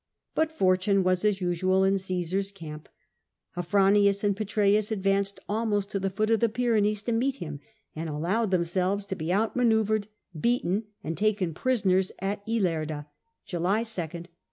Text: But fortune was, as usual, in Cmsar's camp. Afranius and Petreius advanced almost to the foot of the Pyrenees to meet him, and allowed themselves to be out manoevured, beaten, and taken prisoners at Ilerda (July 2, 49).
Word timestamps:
But 0.33 0.51
fortune 0.51 1.03
was, 1.03 1.23
as 1.23 1.41
usual, 1.41 1.83
in 1.83 1.93
Cmsar's 1.93 2.51
camp. 2.51 2.89
Afranius 3.55 4.23
and 4.23 4.35
Petreius 4.35 4.91
advanced 4.91 5.39
almost 5.47 5.91
to 5.91 5.99
the 5.99 6.09
foot 6.09 6.31
of 6.31 6.39
the 6.39 6.49
Pyrenees 6.49 7.03
to 7.03 7.11
meet 7.11 7.35
him, 7.35 7.59
and 7.95 8.09
allowed 8.09 8.49
themselves 8.49 9.05
to 9.05 9.15
be 9.15 9.31
out 9.31 9.55
manoevured, 9.55 10.07
beaten, 10.35 10.85
and 11.03 11.15
taken 11.19 11.53
prisoners 11.53 12.11
at 12.17 12.43
Ilerda 12.47 13.09
(July 13.45 13.83
2, 13.83 13.89
49). 13.95 14.23